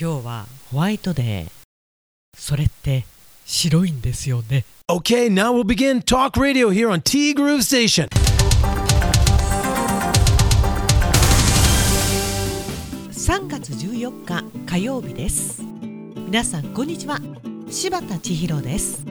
[0.00, 1.50] 今日はホワイトデー。
[2.36, 3.04] それって
[3.44, 4.64] 白いんですよね。
[4.88, 8.06] Okay, now we'll begin Talk Radio here on T Groove Station.
[13.10, 15.62] 3月14日火曜日です。
[16.14, 17.18] 皆さんこんにちは。
[17.68, 19.04] 柴田千尋です。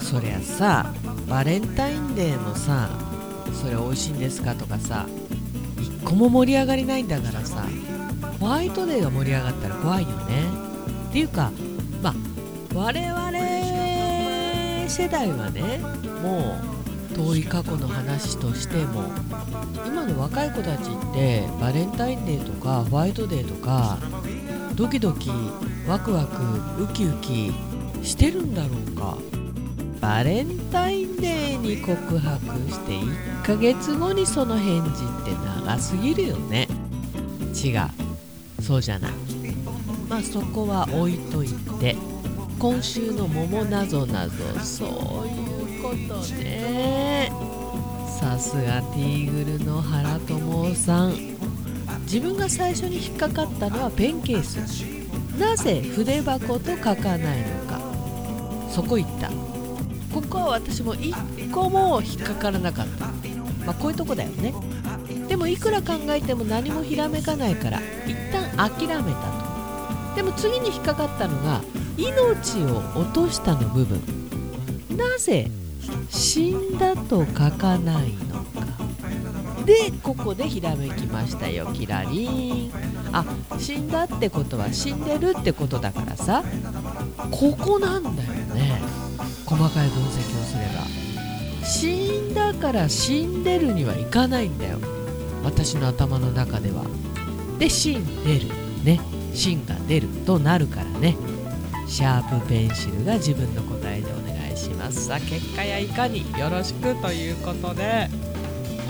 [0.00, 0.90] そりゃさ
[1.28, 2.88] バレンタインデーのさ
[3.52, 5.06] それ美味しいんですかとかさ
[5.78, 7.66] 一個も盛り上がりないんだからさ
[8.42, 10.42] ホワイトデーが盛り上がったら怖いよね。
[11.10, 11.52] っていうか
[12.02, 12.14] まあ
[12.74, 13.30] 我々
[14.88, 15.78] 世代はね
[16.20, 16.56] も
[17.12, 19.04] う遠い過去の話としても
[19.86, 23.98] 今の若い子たちってバレンタインデーとかホワイトデーとか
[24.74, 25.30] ドキドキ
[25.86, 27.52] ワクワクウキウキ
[28.02, 29.18] してるんだろうか。
[30.00, 35.30] バレンタインデーに告白して1ヶ月後にその返事って
[35.64, 36.66] 長すぎるよね。
[37.54, 38.11] 違う。
[38.62, 39.10] そうじゃな。
[40.08, 41.48] まあそこは置いとい
[41.80, 41.96] て
[42.58, 44.88] 今週の桃なぞなぞそう
[45.26, 47.32] いうことね。
[48.20, 51.32] さすがティーグルの原智さん。
[52.02, 54.58] 自分が最初に引っかかったのはペンケース。
[55.38, 57.80] なぜ筆箱と書かないのか。
[58.70, 59.30] そこ行った。
[60.14, 61.14] ここは私も一
[61.50, 63.06] 個も引っかからなかった。
[63.64, 64.54] まあこういうとこだよね。
[65.28, 69.20] でもいくら考えても何もひらめかないから一旦諦めた
[70.12, 70.16] と。
[70.16, 71.62] でも次に引っかかったのが
[71.96, 74.00] 命を落としたの部分。
[74.96, 75.50] なぜ
[76.10, 79.64] 死んだと書かないのか。
[79.64, 82.72] でここでひらめきましたよキラリン。
[83.12, 83.24] あ
[83.58, 86.42] 死んだってことは死んでるってことだからさ。
[87.30, 88.82] ここなんだよね。
[89.46, 91.66] 細かい分析をすれば。
[91.66, 94.78] 死んだから死んでるにはいかないんだよ。
[95.42, 96.84] 私の頭の中では。
[97.58, 98.46] で死んでる
[98.84, 99.00] ね。
[99.34, 101.16] 芯が出るとなるからね。
[101.86, 105.06] シャープペンシルが自分の答えでお願いします。
[105.06, 108.08] さあ結果やいかによろしくということで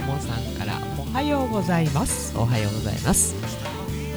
[0.05, 2.37] ともさんからおはようございます。
[2.37, 3.35] おはようございます。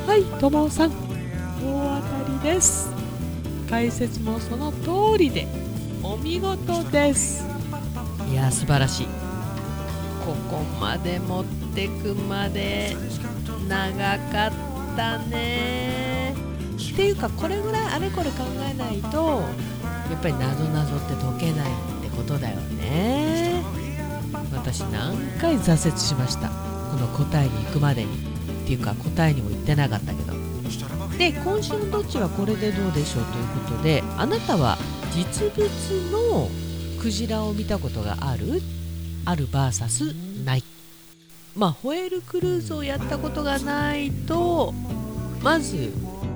[0.07, 2.91] はいともさん大当たりです。
[3.69, 5.47] 解説もその通りで
[6.03, 7.45] お見事です。
[8.31, 9.07] いや素晴らしい。
[10.25, 12.97] ここまで持ってくまで
[13.69, 14.53] 長かっ
[14.97, 16.35] たね。
[16.77, 19.43] っていうかこれぐらいあれこれ考えないと
[20.11, 23.63] やっぱりなぞなぞって解けないってことだよね。
[24.53, 26.49] 私何回挫折しました。
[26.49, 28.17] この答えに行くまでに。
[28.65, 30.33] っていうか答えにも行ってなかったけど。
[31.19, 34.77] で今週のどっちはこれでどうでしょうということであなたは
[35.13, 35.69] 実物
[36.11, 36.49] の
[37.01, 38.61] クジラを見たことがある？
[39.25, 40.65] ある VS ない。
[41.57, 44.75] まあホエールクルーズをやったことがないと
[45.43, 45.93] まず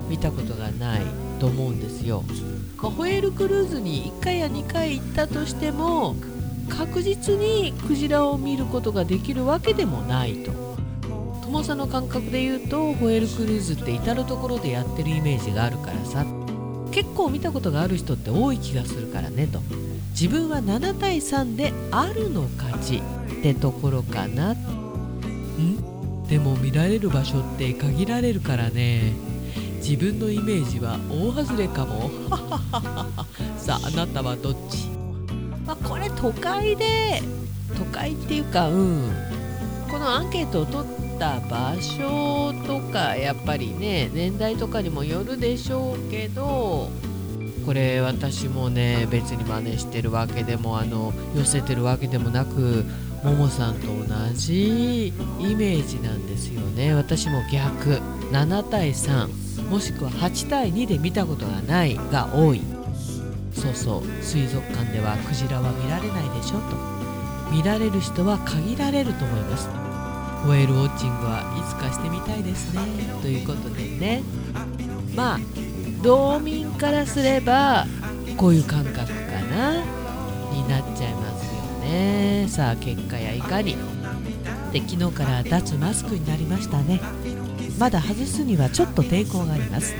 [0.09, 1.01] 見たことがない
[1.39, 2.23] と思うんですよ、
[2.77, 6.15] ホエールクルーズに1回や2回行ったとしても
[6.69, 10.51] 確実にクジラを見ることができるわけでもないと。
[11.43, 16.25] 友さんの感覚で言うとホエールクルーズって至る所でやってるイメージがあるからさ。
[16.91, 19.59] 結構見たことがある人って多い気がするからねと。
[20.11, 24.53] 自分は7対3であるの勝ちってところかな。
[24.53, 24.80] って
[25.61, 26.27] ん？
[26.27, 29.13] でも見られる場所って限られるからね。
[29.77, 32.09] 自分のイメージは大外れかも。
[33.57, 34.87] さああなたはどっち、
[35.65, 37.21] まあ、これ都会で
[37.77, 39.11] 都会っていうかうん。
[39.91, 46.89] このアンケートを取った場所とかやっぱりね年代とかにもよるでしょうけど
[47.65, 52.85] これ私もね別に真似してるわけでもあの寄せてるわけでもなく
[53.23, 53.93] ももさんと同
[54.33, 55.11] じイ
[55.55, 56.93] メージなんですよね。
[56.95, 58.01] 私も逆。
[58.31, 62.61] 7対3もしくは8対2で見たことがないが多い。
[63.53, 64.23] そうそう。
[64.23, 66.75] 水族館ではクジラは見られないでしょと。
[67.51, 69.69] 見られる人は限られると思います。
[70.45, 72.81] ホエールウォッチングはいつかしてみたいですね。
[73.21, 74.23] ということでね。
[75.15, 75.39] まあ
[76.01, 77.85] 道民からすれば
[78.37, 79.03] こういう感覚か
[79.55, 80.01] な。
[80.51, 81.10] になっちゃい
[81.91, 82.47] ね。
[82.47, 83.75] さあ結果やいかに。
[84.71, 87.01] で昨日から脱マスクになりましたね。
[87.77, 89.93] まだ外すにはちょっと抵抗があります。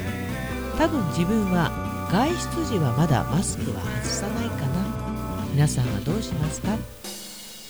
[0.77, 5.45] 多分自分は外出時はまだマスクは外さないかな。
[5.51, 6.77] 皆さんはどうしますか？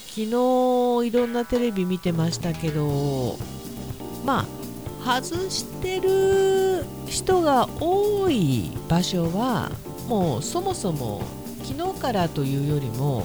[0.08, 3.38] 昨日いろんなテレビ見てましたけど
[4.26, 4.46] ま
[5.04, 9.70] あ外してる人が多い場所は
[10.08, 11.22] もうそもそも
[11.64, 13.24] 昨日からというよりも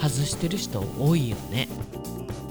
[0.00, 1.68] 外してる人多いよね。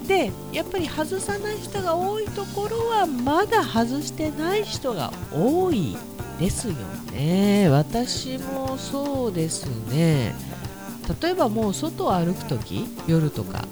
[0.06, 5.96] でやっぱり外さない人が多いところはまだ外してない人が多い
[6.38, 6.74] ですよ
[7.12, 7.68] ね。
[7.68, 10.34] 私もそうですね。
[11.22, 13.66] 例えばもう外を歩く時夜とか。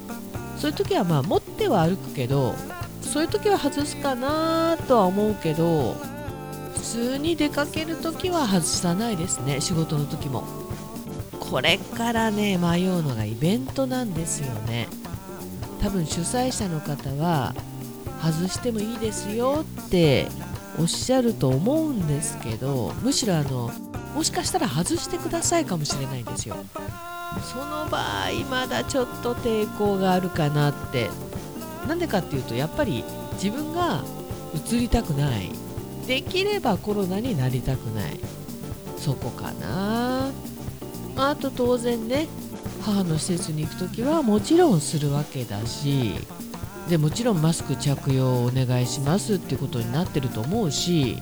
[0.57, 2.55] そういう時はまあ持っては歩くけど
[3.01, 5.95] そういう時は外すかなとは思うけど
[6.73, 10.43] 普通に出かける時は外さないですね仕事の時も。
[11.49, 14.87] これからね迷うのがイベントなんですよね。
[15.81, 17.53] 多分主催者の方は
[18.21, 20.27] 外してもいいですよって
[20.79, 23.71] おっしゃると思うんですけどむしろあの
[24.15, 26.57] もしかしたら外してくださいかもしれないんですよ。
[27.43, 31.09] その場合まだちょっと抵抗があるかなって。
[31.87, 33.05] なんでかっていうとやっぱり
[33.41, 34.03] 自分が
[34.53, 35.49] 移りたくない。
[36.05, 38.19] できればコロナになりたくない。
[38.97, 40.31] そこかな、
[41.17, 42.27] あ、と当然ね
[42.81, 46.13] 母の施設に行く時はもちろんするわけだし
[46.89, 51.17] でもちろんマスク着用をお願いしますっていうことになってると思うし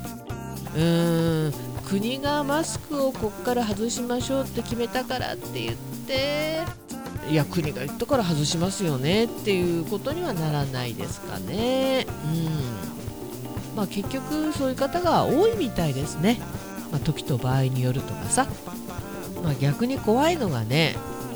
[0.75, 1.53] うーん
[1.85, 5.75] 国がマスクをこっから外しましょうって決めたからって言っ
[6.07, 6.59] て
[7.29, 12.05] いや国が言ったから外しますよねっていうことにはならないですかね。
[12.25, 13.75] うん。
[13.75, 16.39] まあ、結局そういう方が多いみたいですね、
[16.91, 18.47] まあ、時と場合によるとかさ、
[19.45, 20.95] まあ、逆に怖いのがね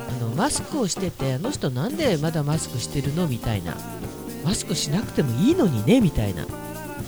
[0.10, 3.78] あのマスクをしててあの人なんでまだマスクしてるのみたいな。
[4.44, 6.46] マスクしなくてもいいのにねみたいな。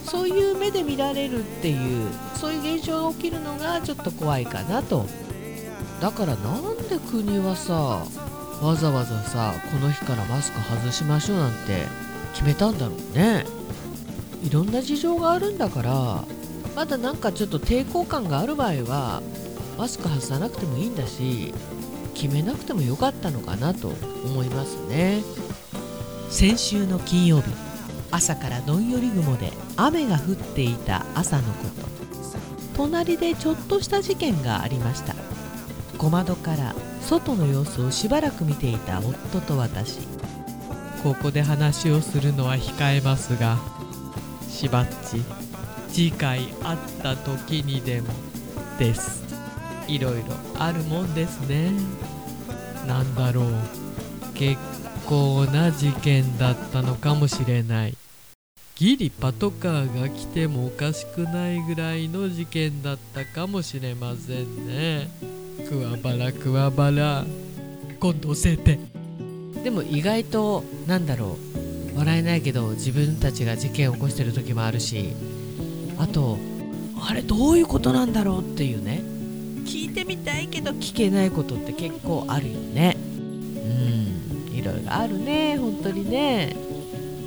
[0.04, 5.06] そういう目で見られるっていうそういう現象が起きるのがちょっと怖いかなと。
[6.02, 7.74] だからなんで国はさ
[8.62, 11.86] わざわざさこの日からマスク外しましょうなんて
[12.34, 13.46] 決めたんだろうね。
[14.44, 16.24] いろんな事情があるんだから
[16.76, 19.22] まだなんかちょっと抵抗感がある場合は
[19.82, 21.56] マスク外さなくてもいいんだし
[22.14, 23.88] 決めなくてもよかったのかなと
[24.24, 25.24] 思いますね。
[26.30, 27.52] 先週の金曜日
[28.12, 31.88] 朝からどんより雲で雨が降っていた朝のこと。
[32.78, 35.16] 隣でちょっとした事件がありました。
[35.98, 39.98] 小窓から外の様子をしばらく見ていた夫と私。
[41.02, 43.58] ここで話をするのは控えますが
[44.48, 45.24] しばっち
[45.90, 48.10] 次回会った時にでも
[48.78, 49.31] です。
[49.94, 50.24] いろいろ
[50.58, 51.72] あるもんですね。
[52.88, 53.46] なんだろう。
[54.34, 54.58] 結
[55.06, 57.98] 構な事件だったのかもしれない。
[58.76, 65.10] ギリパトカーが来てもおかしくないぐらいの事件だったかもしれませんね。
[65.70, 67.26] クワバラクワバラ
[68.00, 68.80] 今度教えて。
[69.64, 71.38] でも意外となんだろ
[71.96, 71.98] う。
[71.98, 75.10] 笑えないけど自分たちが事件を起こしてる時もあるし。
[76.00, 76.40] あと
[77.00, 79.04] あれどういうことなんだろうっていうね。
[79.66, 82.98] 聞いてみたいけど聞けないことって結構あるよね。
[83.56, 84.56] うん。
[84.56, 85.58] いろいろあるね。
[85.58, 86.56] 本当にね。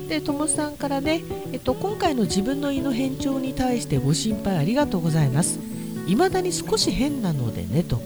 [0.07, 5.59] でともさんからね、えっと、今回の自分の胃の変調に対してご心配ありがとうございます。
[6.07, 8.01] 未だに少し変なのでねと。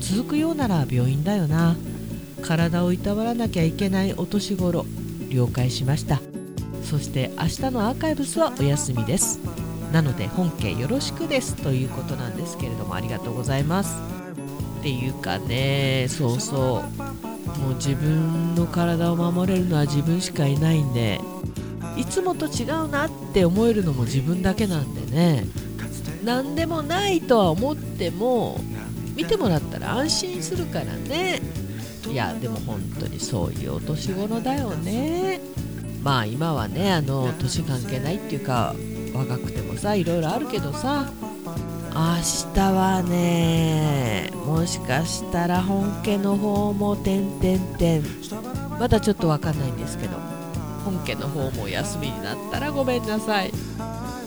[0.00, 1.76] 続くようなら病院だよな。
[2.42, 4.84] 体をいたわらなきゃいけないお年頃
[5.30, 6.20] 了解しました。
[6.84, 9.53] そして明日のアーカイブスはお休みです。
[9.94, 13.96] なので本家よろしくですということなんですけれどもありがとうございます。
[14.80, 16.82] っていうかねそうそ
[17.56, 21.20] うもう自分の体を守れるのは自分しかいないんで
[21.96, 25.46] いつもと違うなって思えるのも自分だけなんでね
[26.24, 28.60] 何でもないとは思っても
[29.14, 31.40] 見てもらったら安心するからね。
[32.10, 35.40] いやでも本当にそういうお年頃だよね。
[36.02, 38.74] まあ今はねあの年関係ないっていうか
[39.14, 41.10] 若くてもさいろいろあるけどさ
[41.94, 48.02] 明日はねもしかしたら本家の方も点々点
[48.78, 50.16] まだちょっとわかんないんですけど
[50.84, 53.50] 本家の方も休みになったらごめんなさい。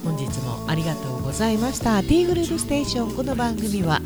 [0.03, 2.01] 本日もありがとうございました。
[2.01, 3.15] ティーグループステーション。
[3.15, 4.01] この番組は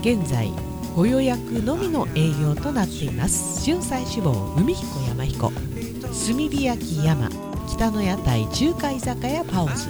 [0.00, 0.50] 現在
[0.94, 3.68] ご予約のみの営業となっています。
[3.68, 7.28] 春菜志望海彦山彦炭火焼山
[7.68, 9.88] 北の屋台中華居酒屋パオズ。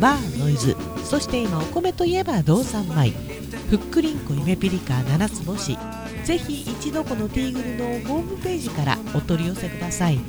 [0.00, 0.76] バーノイズ。
[1.04, 3.10] そして今お米といえば道産米。
[3.70, 5.78] ふっくりんこ夢ピリカ七つ星。
[6.24, 10.20] ぜひ一度このティーグルのホームページからお取り寄せください。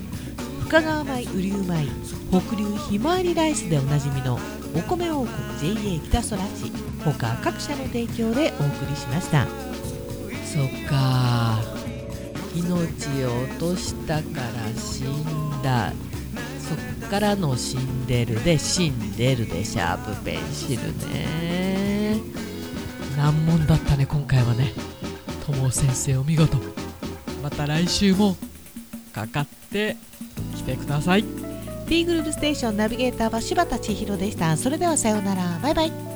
[0.68, 1.88] 深川米雨竜米
[2.32, 4.40] 北流ひまわりライスでおなじみの
[4.76, 6.72] お米王国 JA 北空地。
[7.04, 9.46] 他各社の提供でお送りしました。
[10.46, 11.60] そっか。
[12.56, 15.92] 命を落としたから死んだ。
[16.64, 22.18] そっからのシンデルでシンデルでシャープペンシルね。
[23.18, 24.72] 難問だったね今回はね。
[25.46, 26.58] 友先生お見事。
[27.44, 28.38] また来週も
[29.14, 29.98] かかって
[30.56, 31.26] きてください。
[31.88, 34.56] T グループステーションナビゲーターは柴田千尋でした。
[34.56, 35.60] それではさようなら。
[35.62, 36.13] バイバイ。